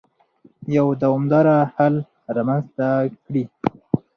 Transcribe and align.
يو 0.75 0.87
دوامدار 1.01 1.47
حل 1.73 1.95
رامنځته 2.35 2.87
کړي. 3.25 3.43